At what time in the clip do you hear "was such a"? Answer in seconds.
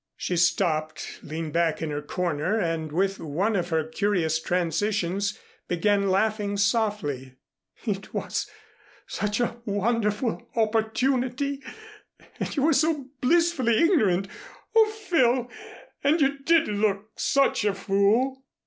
8.11-9.57